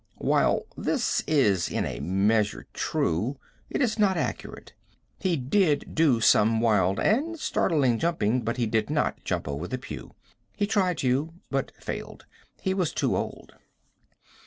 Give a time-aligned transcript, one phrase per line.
[0.17, 3.37] While this is in a measure true,
[3.69, 4.73] it is not accurate.
[5.19, 9.77] He did do some wild and startling jumping, but he did not jump over the
[9.77, 10.15] pew.
[10.57, 12.25] He tried to, but failed.
[12.61, 13.53] He was too old.